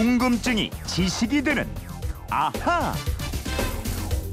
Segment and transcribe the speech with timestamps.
[0.00, 1.68] 궁금증이 지식이 되는
[2.30, 2.94] 아하.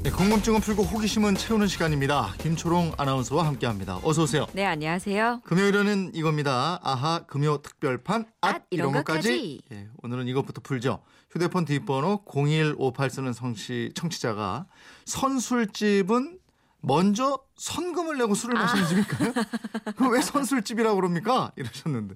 [0.02, 2.32] 네, 궁금증은 풀고 호기심은 채우는 시간입니다.
[2.38, 4.00] 김초롱 아나운서와 함께합니다.
[4.02, 4.46] 어서 오세요.
[4.54, 5.42] 네, 안녕하세요.
[5.44, 6.80] 금요일에는 이겁니다.
[6.82, 9.60] 아하 금요 특별판 앗, 앗, 이런 것까지.
[9.70, 11.02] 예, 오늘은 이것부터 풀죠.
[11.30, 14.64] 휴대폰 뒷번호 0158 쓰는 성씨 청취자가
[15.04, 16.38] 선술집은
[16.80, 19.32] 먼저 선금을 내고 술을 마시는 집일까요?
[20.12, 21.52] 왜 선술집이라고 그럽니까?
[21.56, 22.14] 이러셨는데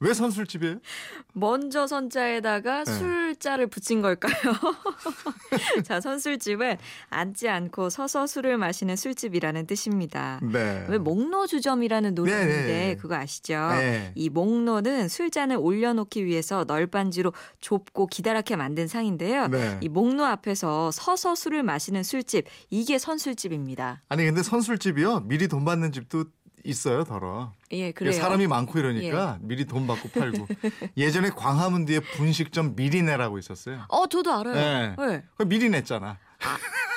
[0.00, 0.78] 왜 선술집이에요?
[1.34, 2.92] 먼저 선자에다가 네.
[2.92, 4.32] 술자를 붙인 걸까요?
[5.84, 6.78] 자, 선술집은
[7.10, 10.40] 앉지 않고 서서 술을 마시는 술집이라는 뜻입니다.
[10.42, 10.86] 네.
[10.88, 12.96] 왜 목노주점이라는 노래 네, 있는데 네.
[12.96, 13.68] 그거 아시죠?
[13.72, 14.12] 네.
[14.14, 19.48] 이 목노는 술잔을 올려놓기 위해서 널빤지로 좁고 기다랗게 만든 상인데요.
[19.48, 19.78] 네.
[19.82, 24.02] 이 목노 앞에서 서서 술을 마시는 술집 이게 선술집입니다.
[24.08, 26.24] 아니 근데 선술집이요 미리 돈 받는 집도
[26.64, 27.52] 있어요, 더러.
[27.72, 28.12] 예, 그래요.
[28.12, 30.46] 사람이 많고 이러니까 미리 돈 받고 팔고.
[30.96, 33.84] 예전에 광화문 뒤에 분식점 미리내라고 있었어요.
[33.88, 34.54] 어, 저도 알아요.
[34.54, 34.96] 네.
[34.98, 35.24] 네.
[35.36, 36.18] 그 미리 냈잖아.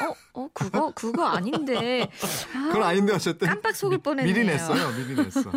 [0.02, 2.10] 어, 어, 그거 그거 아닌데.
[2.56, 4.34] 아, 그건 아닌데 어쨌든 깜빡 속을 미- 뻔했네요.
[4.34, 4.90] 미리 냈어요.
[4.96, 5.52] 미리 냈어.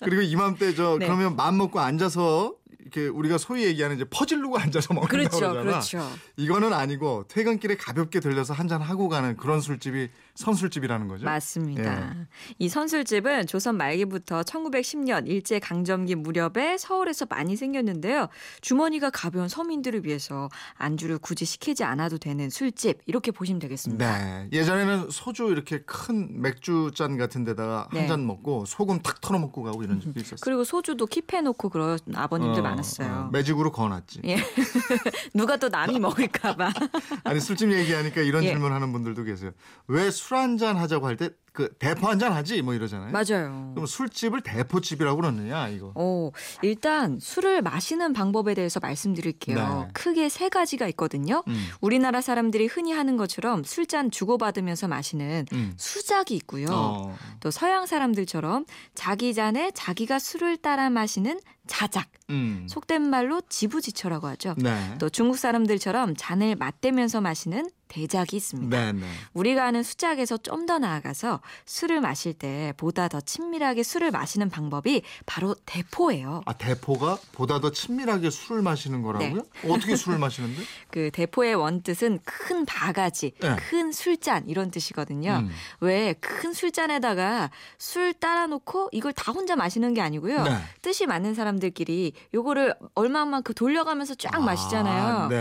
[0.00, 1.06] 그리고 이맘때 저 네.
[1.06, 2.54] 그러면 맘 먹고 앉아서
[2.84, 5.62] 이렇게 우리가 소위 얘기하는 이제 퍼질르고 앉아서 먹는다고 그렇죠, 그러잖아.
[5.62, 6.06] 그렇죠.
[6.36, 11.24] 이거는 아니고 퇴근길에 가볍게 들려서 한 잔 하고 가는 그런 술집이 선술집이라는 거죠.
[11.26, 12.02] 맞습니다.
[12.02, 12.26] 예.
[12.58, 18.28] 이 선술집은 조선 말기부터 1910년 일제 강점기 무렵에 서울에서 많이 생겼는데요.
[18.62, 24.18] 주머니가 가벼운 서민들을 위해서 안주를 굳이 시키지 않아도 되는 술집 이렇게 보시면 되겠습니다.
[24.18, 24.48] 네.
[24.52, 28.06] 예전에는 소주 이렇게 큰 맥주 잔 같은 데다가 한 네.
[28.08, 30.38] 잔 먹고 소금 탁 털어 먹고 가고 이런 집도 있었어요.
[30.42, 33.08] 그리고 소주도 킵해 놓고 그런 아버님들 어, 많았어요.
[33.08, 34.20] 어, 매직으로 거놨지.
[34.24, 34.36] 예.
[35.34, 36.72] 누가 또 남이 먹을까봐.
[37.24, 38.48] 아니 술집 얘기하니까 이런 예.
[38.48, 39.52] 질문하는 분들도 계세요.
[39.88, 43.12] 왜 술 한잔 하자고 할 때 그 대포 한 잔 하지 뭐 이러잖아요.
[43.12, 43.70] 맞아요.
[43.74, 45.92] 그럼 술집을 대포집이라고 그러느냐 이거.
[45.94, 49.56] 오, 일단 술을 마시는 방법에 대해서 말씀드릴게요.
[49.56, 49.88] 네.
[49.94, 51.44] 크게 세 가지가 있거든요.
[51.46, 51.66] 음.
[51.80, 55.74] 우리나라 사람들이 흔히 하는 것처럼 술잔 주고받으면서 마시는 음.
[55.76, 56.66] 수작이 있고요.
[56.70, 57.16] 어.
[57.38, 61.38] 또 서양 사람들처럼 자기 잔에 자기가 술을 따라 마시는
[61.68, 62.66] 자작, 음.
[62.68, 64.54] 속된 말로 지부지처라고 하죠.
[64.58, 64.96] 네.
[64.98, 68.76] 또 중국 사람들처럼 잔을 맞대면서 마시는 대작이 있습니다.
[68.76, 69.06] 네, 네.
[69.34, 75.02] 우리가 아는 수작에서 좀 더 나아가서 술을 마실 때 보다 더 친밀하게 술을 마시는 방법이
[75.26, 76.40] 바로 대포예요.
[76.46, 79.42] 아 대포가 보다 더 친밀하게 술을 마시는 거라고요?
[79.62, 79.70] 네.
[79.70, 80.62] 어떻게 술을 마시는데?
[80.90, 83.56] 그 대포의 원뜻은 큰 바가지, 네.
[83.56, 85.42] 큰 술잔 이런 뜻이거든요.
[85.42, 85.50] 음.
[85.80, 90.44] 왜큰 술잔에다가 술 따라 놓고 이걸 다 혼자 마시는 게 아니고요.
[90.44, 90.56] 네.
[90.80, 95.04] 뜻이 맞는 사람들끼리 요거를 얼마만큼 돌려가면서 쫙 마시잖아요.
[95.04, 95.36] 아, 네.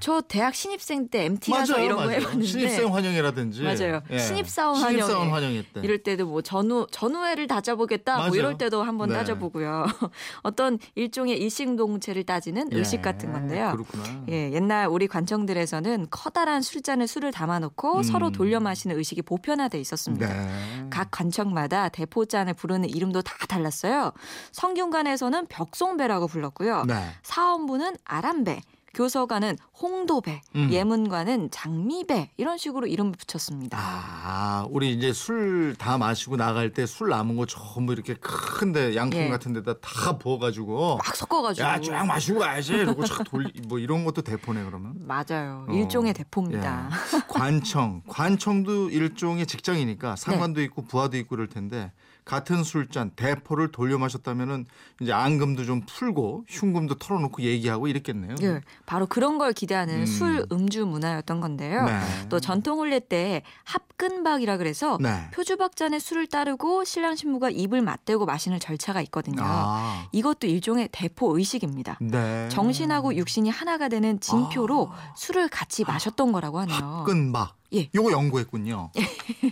[0.00, 2.16] 저 대학 신입생 때 MT 가서 이런 거 맞아요.
[2.20, 3.62] 해봤는데 신입생 환영회라든지.
[3.62, 4.00] 맞아요.
[4.10, 4.18] 예.
[4.18, 5.64] 신입사원 신입사원 환영회.
[5.72, 5.80] 때.
[5.82, 8.34] 이럴 때도 뭐 전후 전후회를 다져보겠다 뭐 맞아요.
[8.34, 9.14] 이럴 때도 한번 네.
[9.16, 9.86] 따져보고요.
[10.42, 13.72] 어떤 일종의 일심동체를 따지는 의식 예, 같은 건데요.
[13.72, 14.24] 그렇구나.
[14.30, 18.02] 예, 옛날 우리 관청들에서는 커다란 술잔에 술을 담아놓고 음.
[18.02, 20.26] 서로 돌려 마시는 의식이 보편화돼 있었습니다.
[20.26, 20.86] 네.
[20.90, 24.12] 각 관청마다 대포잔을 부르는 이름도 다 달랐어요.
[24.52, 26.84] 성균관에서는 벽송배라고 불렀고요.
[26.86, 26.94] 네.
[27.22, 28.60] 사원부는 아람배,
[28.92, 30.68] 교서관은 홍도배, 음.
[30.72, 33.78] 예문관은 장미배 이런 식으로 이름을 붙였습니다.
[33.80, 39.18] 아, 우리 이제 술 다 마시고 나갈 때 술 남은 거 전부 이렇게 큰데 양품
[39.20, 39.28] 예.
[39.28, 41.66] 같은 데다 다 부어가지고 막 섞어가지고.
[41.66, 42.74] 야, 쫙 마시고 가야지.
[42.74, 44.94] 이러고 쫙 돌리, 뭐 이런 것도 대포네, 그러면.
[45.06, 45.66] 맞아요.
[45.68, 45.72] 어.
[45.72, 46.90] 일종의 대포입니다.
[46.90, 47.16] 예.
[47.30, 48.02] 관청.
[48.06, 50.16] 관청도 일종의 직장이니까 네.
[50.16, 51.92] 상관도 있고 부하도 있고 그럴 텐데
[52.24, 54.66] 같은 술잔 대포를 돌려 마셨다면은
[55.00, 58.36] 이제 앙금도 좀 풀고 흉금도 털어놓고 얘기하고 이랬겠네요.
[58.42, 60.06] 예, 바로 그런 걸 기대하는 음.
[60.06, 61.84] 술 음주 문화였던 건데요.
[61.86, 61.98] 네.
[62.28, 65.28] 또 전통 혼례 때 합근박이라 그래서 네.
[65.32, 69.42] 표주박잔에 술을 따르고 신랑 신부가 입을 맞대고 마시는 절차가 있거든요.
[69.42, 70.06] 아.
[70.12, 71.98] 이것도 일종의 대포 의식입니다.
[72.00, 72.48] 네.
[72.50, 76.76] 정신하고 육신이 하나가 되는 징표로 술을 같이 마셨던 거라고 하네요.
[76.76, 77.56] 합근 박.
[77.74, 77.88] 예.
[77.94, 78.90] 요거 연구했군요.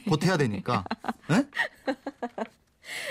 [0.09, 0.85] 곧 해야 되니까.
[1.31, 1.47] 예?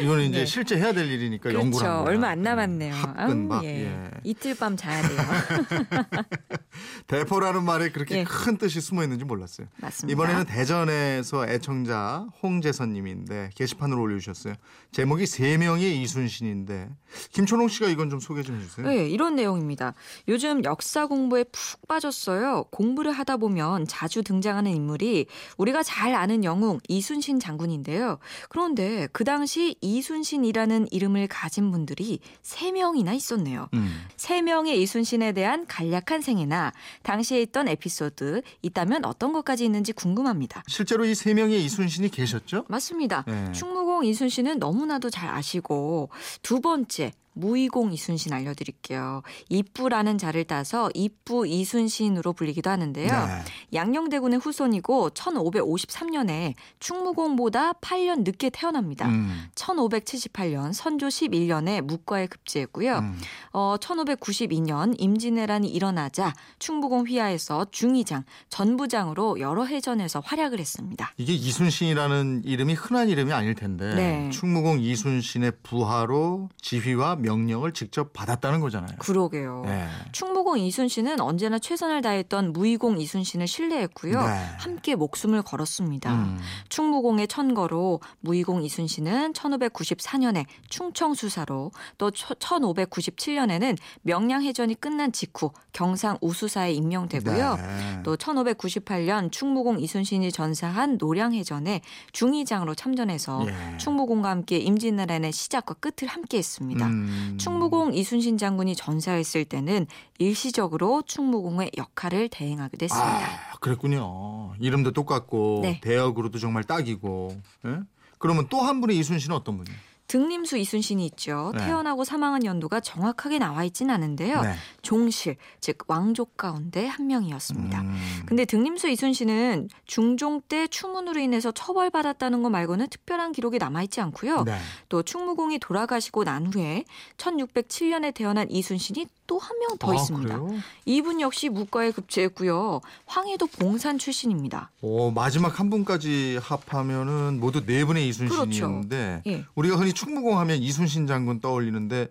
[0.03, 0.45] 이거는 이제 네.
[0.45, 1.85] 실제 해야 될 일이니까 연구를 그렇죠.
[1.85, 2.09] 한 거야.
[2.09, 2.93] 얼마 안 남았네요.
[2.93, 2.99] 예.
[2.99, 3.57] 합근박.
[3.59, 3.85] 아우, 예.
[3.85, 4.09] 예.
[4.23, 5.19] 이틀 밤 자야 돼요.
[7.07, 8.23] 대포라는 말에 그렇게 예.
[8.25, 9.67] 큰 뜻이 숨어 있는지 몰랐어요.
[9.77, 10.11] 맞습니다.
[10.11, 14.55] 이번에는 대전에서 애청자 홍재선 님인데 게시판으로 올려주셨어요.
[14.91, 16.89] 제목이 세 명의 이순신인데
[17.31, 18.87] 김초롱 씨가 이건 좀 소개 좀 해주세요.
[18.87, 19.93] 네, 이런 내용입니다.
[20.27, 22.65] 요즘 역사 공부에 푹 빠졌어요.
[22.71, 25.27] 공부를 하다 보면 자주 등장하는 인물이
[25.57, 28.19] 우리가 잘 아는 영웅 이순신 장군인데요.
[28.49, 33.69] 그런데 그 당시 이순신이라는 이름을 가진 분들이 세명이나 있었네요.
[33.73, 34.05] 음.
[34.17, 40.63] 세명의 이순신에 대한 간략한 생애나 당시에 있던 에피소드 있다면 어떤 것까지 있는지 궁금합니다.
[40.67, 42.65] 실제로 이 세 명의 이순신이 계셨죠?
[42.67, 43.23] 맞습니다.
[43.27, 43.51] 네.
[43.51, 46.09] 충무공 이순신은 너무나도 잘 아시고
[46.41, 49.21] 두 번째 무이공 이순신 알려드릴게요.
[49.49, 53.07] 이쁘라는 자를 따서 이쁘 이순신으로 불리기도 하는데요.
[53.07, 53.43] 네.
[53.73, 59.07] 양녕대군의 후손이고 1553년에 충무공보다 8년 늦게 태어납니다.
[59.07, 62.97] 음, 1578년 선조 11년에 묵과에 급제했고요.
[62.99, 63.19] 음.
[63.53, 71.13] 어, 1592년 임진왜란이 일어나자 충무공 휘하에서 중의장, 전부장으로 여러 해전에서 활약을 했습니다.
[71.17, 74.29] 이게 이순신이라는 이름이 흔한 이름이 아닐 텐데 네.
[74.31, 78.97] 충무공 이순신의 부하로 지휘와 명령을 직접 받았다는 거잖아요.
[78.99, 79.63] 그러게요.
[79.65, 79.87] 네.
[80.11, 84.21] 충무공 이순신은 언제나 최선을 다했던 무의공 이순신을 신뢰했고요.
[84.21, 84.45] 네.
[84.57, 86.13] 함께 목숨을 걸었습니다.
[86.13, 86.39] 음.
[86.69, 96.71] 충무공의 천거로 무의공 이순신은 1594년에 충청 수사로 또 1597년에는 명량 해전이 끝난 직후 경상 우수사에
[96.73, 97.55] 임명되고요.
[97.55, 98.03] 네.
[98.03, 101.81] 또 1598년 충무공 이순신이 전사한 노량 해전에
[102.13, 103.77] 중의장으로 참전해서 예.
[103.77, 106.87] 충무공과 함께 임진왜란의 시작과 끝을 함께했습니다.
[106.87, 107.16] 음.
[107.37, 109.87] 충무공 이순신 장군이 전사했을 때는
[110.19, 113.17] 일시적으로 충무공의 역할을 대행하기도 했습니다.
[113.17, 114.53] 아, 그랬군요.
[114.59, 115.79] 이름도 똑같고 네.
[115.81, 117.39] 대역으로도 정말 딱이고.
[117.65, 117.79] 예?
[118.19, 119.77] 그러면 또 한 분의 이순신은 어떤 분이에요?
[120.07, 121.51] 등림수 이순신이 있죠.
[121.57, 121.65] 네.
[121.65, 124.41] 태어나고 사망한 연도가 정확하게 나와 있진 않은데요.
[124.41, 124.53] 네.
[124.81, 127.81] 종실, 즉 왕족 가운데 한 명이었습니다.
[127.81, 127.95] 음.
[128.25, 134.43] 근데 등림수 이순신은 중종 때 추문으로 인해서 처벌받았다는 것 말고는 특별한 기록이 남아 있지 않고요.
[134.43, 134.57] 네.
[134.87, 136.85] 또 충무공이 돌아가시고 난 후에
[137.17, 140.39] 1607년에 태어난 이순신이 또 한 명더 아, 있습니다.
[140.39, 140.59] 그래요?
[140.85, 142.81] 이분 역시 무과에 급제했고요.
[143.05, 144.71] 황해도 봉산 출신입니다.
[144.81, 149.45] 오, 마지막 한 분까지 합하면은 모두 네 분의 이순신이었는데 예.
[149.55, 152.07] 우리가 흔히 충무공 하면 이순신 장군 떠올리는데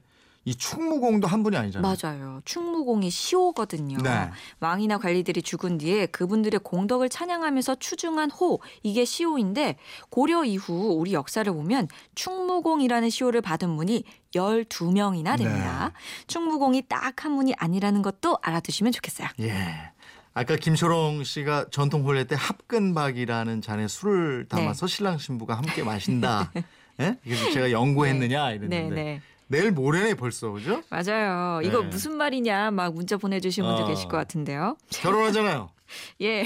[0.46, 1.94] 이 충무공도 한 분이 아니잖아요.
[2.00, 2.40] 맞아요.
[2.44, 3.98] 충무공이 시호거든요.
[3.98, 4.30] 네.
[4.60, 9.76] 왕이나 관리들이 죽은 뒤에 그분들의 공덕을 찬양하면서 추중한 호 이게 시호인데
[10.08, 14.04] 고려 이후 우리 역사를 보면 충무공이라는 시호를 받은 분이
[14.34, 15.92] 12명이나 됩니다.
[16.28, 19.28] 충무공이 딱 한 분이 아니라는 것도 알아두시면 좋겠어요.
[19.40, 19.90] 예.
[20.34, 26.52] 아까 김초롱 씨가 전통 혼례 때 합근박이라는 잔에 술을 담아서 신랑 신부가 함께 마신다.
[27.00, 27.16] 예?
[27.24, 29.20] 그래서 제가 연구했느냐 이랬는데 네, 네.
[29.48, 30.82] 내일 모레네 벌써 그죠?
[30.90, 31.60] 맞아요.
[31.62, 31.86] 이거 네.
[31.88, 33.86] 무슨 말이냐 막 문자 보내주신 분들 어.
[33.86, 34.76] 계실 것 같은데요.
[34.90, 35.70] 결혼하잖아요.
[36.22, 36.44] 예.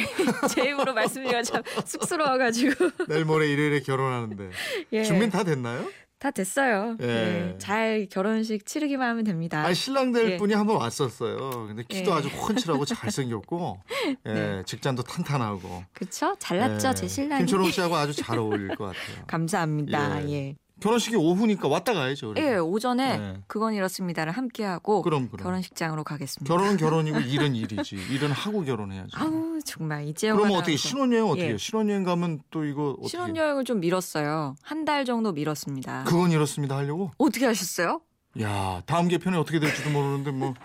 [0.51, 2.91] 제 입으로 말씀드리기가 참 쑥스러워가지고.
[3.09, 4.51] 내일 모레 일요일에 결혼하는데
[4.93, 5.03] 예.
[5.05, 5.89] 준비는 다 됐나요?
[6.19, 6.99] 다 됐어요.
[7.01, 7.07] 예.
[7.55, 7.59] 예.
[7.59, 9.65] 잘 결혼식 치르기만 하면 됩니다.
[9.65, 10.37] 아니 신랑 될 예.
[10.37, 11.39] 분이 한번 왔었어요.
[11.69, 12.15] 근데 키도 예.
[12.15, 13.81] 아주 훤칠하고 잘생겼고
[14.27, 14.63] 예, 네.
[14.67, 16.37] 직장도 탄탄하고 그쵸?
[16.39, 17.41] 잘났죠, 예, 제 신랑이.
[17.41, 19.25] 김초롱 씨하고 아주 잘 어울릴 것 같아요.
[19.27, 20.29] 감사합니다.
[20.29, 20.57] 예.
[20.81, 20.83] 예.
[20.83, 22.35] 결혼식이 오후니까 왔다 가야죠.
[22.39, 22.57] 예.
[22.57, 23.37] 오전에 네.
[23.47, 25.45] 그건 이렇습니다를 함께 하고 그럼 그럼.
[25.45, 26.53] 결혼식장으로 가겠습니다.
[26.53, 27.97] 결혼은 결혼이고 일은 일이지.
[28.11, 29.11] 일은 하고 결혼해야지.
[29.15, 30.77] 아우 정말 이재영 그러면 어떻게.
[30.77, 31.49] 신혼여행 어떻게 예.
[31.49, 31.59] 해요?
[31.59, 34.57] 신혼여행 가면 또 이거 어떻게 신혼여행을 좀 미뤘어요.
[34.63, 36.05] 한 달 정도 미뤘습니다.
[36.05, 37.11] 그건 이렇습니다 하려고?
[37.19, 38.01] 어떻게 하셨어요?
[38.41, 40.55] 야 다음 개편에 어떻게 될지도 모르는데 뭐.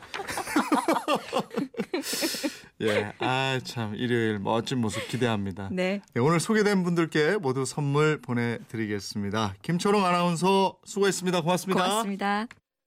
[2.81, 5.69] 예, 아 참 일요일 멋진 모습 기대합니다.
[5.71, 6.01] 네.
[6.13, 9.55] 네, 오늘 소개된 분들께 모두 선물 보내드리겠습니다.
[9.61, 11.41] 김초롱 아나운서 수고했습니다.
[11.41, 11.83] 고맙습니다.
[11.83, 12.47] 고맙습니다.